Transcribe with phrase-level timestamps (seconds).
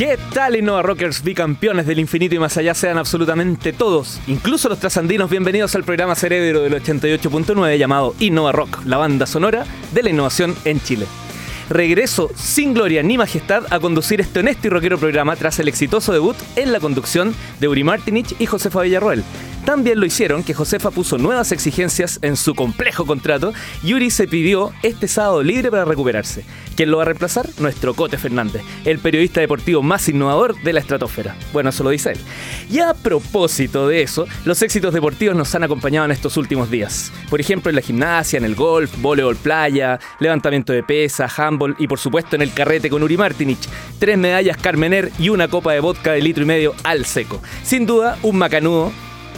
[0.00, 4.78] ¿Qué tal Innova Rockers, bicampeones del infinito y más allá sean absolutamente todos, incluso los
[4.78, 10.08] trasandinos, bienvenidos al programa Cerebro del 88.9 llamado Innova Rock, la banda sonora de la
[10.08, 11.06] innovación en Chile.
[11.70, 16.12] Regreso sin gloria ni majestad a conducir este honesto y rockero programa tras el exitoso
[16.12, 19.22] debut en la conducción de Uri Martinich y Josefa Villarroel.
[19.64, 23.52] También lo hicieron que Josefa puso nuevas exigencias en su complejo contrato
[23.84, 26.44] y Uri se pidió este sábado libre para recuperarse.
[26.74, 27.48] ¿Quién lo va a reemplazar?
[27.58, 31.36] Nuestro Cote Fernández, el periodista deportivo más innovador de la estratosfera.
[31.52, 32.18] Bueno, eso lo dice él.
[32.70, 37.12] Y a propósito de eso, los éxitos deportivos nos han acompañado en estos últimos días.
[37.28, 41.86] Por ejemplo, en la gimnasia, en el golf, voleibol playa, levantamiento de pesa, handball y
[41.86, 43.68] por supuesto en el carrete con Uri Martinich.
[43.98, 47.40] Tres medallas Carmener y una copa de vodka de litro y medio al seco.
[47.62, 48.92] Sin duda, un macanudo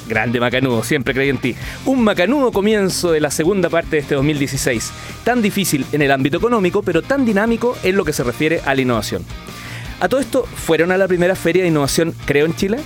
[0.09, 1.55] Grande Macanudo, siempre creí en ti.
[1.87, 4.93] Un macanudo comienzo de la segunda parte de este 2016.
[5.25, 8.75] Tan difícil en el ámbito económico, pero tan dinámico en lo que se refiere a
[8.75, 9.25] la innovación.
[10.01, 12.79] A todo esto, ¿fueron a la primera feria de innovación Creo en Chile?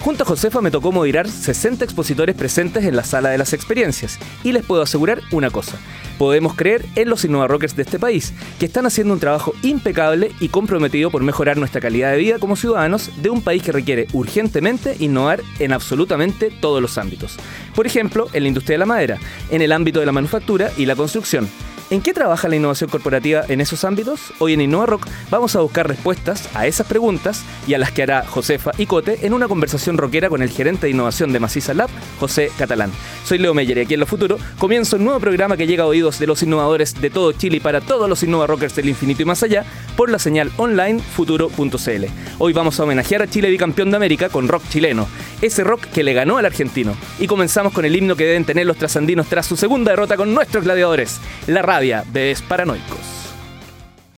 [0.00, 4.18] Junto a Josefa me tocó moderar 60 expositores presentes en la sala de las experiencias
[4.42, 5.78] y les puedo asegurar una cosa.
[6.18, 10.32] Podemos creer en los Innova Rockers de este país, que están haciendo un trabajo impecable
[10.40, 14.06] y comprometido por mejorar nuestra calidad de vida como ciudadanos de un país que requiere
[14.14, 17.36] urgentemente innovar en absolutamente todos los ámbitos.
[17.74, 19.18] Por ejemplo, en la industria de la madera,
[19.50, 21.46] en el ámbito de la manufactura y la construcción
[21.90, 24.32] ¿En qué trabaja la innovación corporativa en esos ámbitos?
[24.38, 28.04] Hoy en Innova Rock vamos a buscar respuestas a esas preguntas y a las que
[28.04, 31.74] hará Josefa y Cote en una conversación rockera con el gerente de innovación de Maciza
[31.74, 32.92] Lab, José Catalán.
[33.30, 35.86] Soy Leo Meyer y aquí en Lo Futuro comienzo un nuevo programa que llega a
[35.86, 39.22] oídos de los innovadores de todo Chile y para todos los Innova Rockers del infinito
[39.22, 39.64] y más allá
[39.96, 42.06] por la señal online futuro.cl.
[42.38, 45.06] Hoy vamos a homenajear a Chile bicampeón de América con rock chileno,
[45.40, 46.96] ese rock que le ganó al argentino.
[47.20, 50.34] Y comenzamos con el himno que deben tener los trasandinos tras su segunda derrota con
[50.34, 52.99] nuestros gladiadores, la radio de Bebés Paranoicos.